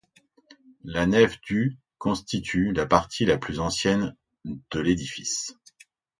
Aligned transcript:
La 0.83 1.05
nef 1.05 1.39
du 1.41 1.77
constitue 1.99 2.73
la 2.73 2.87
partie 2.87 3.23
la 3.23 3.37
plus 3.37 3.59
ancienne 3.59 4.17
de 4.45 4.79
l'édifice. 4.79 5.55